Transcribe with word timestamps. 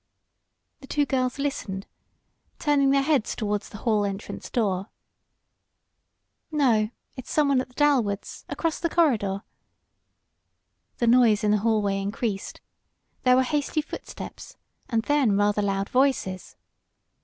The 0.79 0.87
two 0.87 1.05
girls 1.05 1.37
listened, 1.37 1.85
turning 2.57 2.89
their 2.89 3.03
heads 3.03 3.35
toward 3.35 3.61
the 3.61 3.77
hall 3.77 4.03
entrance 4.03 4.49
door. 4.49 4.87
"No, 6.49 6.89
it's 7.15 7.29
someone 7.29 7.57
over 7.57 7.61
at 7.61 7.67
the 7.69 7.75
Dalwoods' 7.83 8.43
across 8.49 8.79
the 8.79 8.89
corridor." 8.89 9.43
The 10.97 11.05
noise 11.05 11.43
in 11.43 11.51
the 11.51 11.57
hallway 11.59 12.01
increased. 12.01 12.61
There 13.21 13.35
were 13.35 13.43
hasty 13.43 13.83
footsteps, 13.83 14.57
and 14.89 15.03
then 15.03 15.37
rather 15.37 15.61
loud 15.61 15.87
voices. 15.87 16.55